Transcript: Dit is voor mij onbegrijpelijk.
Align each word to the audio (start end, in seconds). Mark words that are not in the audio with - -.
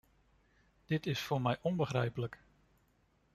Dit 0.85 1.05
is 1.05 1.19
voor 1.21 1.41
mij 1.41 1.57
onbegrijpelijk. 1.61 2.39